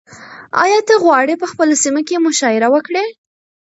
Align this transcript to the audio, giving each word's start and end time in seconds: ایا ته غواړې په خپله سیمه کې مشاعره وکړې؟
ایا 0.63 0.79
ته 0.87 0.95
غواړې 1.03 1.35
په 1.41 1.47
خپله 1.51 1.75
سیمه 1.83 2.01
کې 2.07 2.23
مشاعره 2.27 2.67
وکړې؟ 2.71 3.05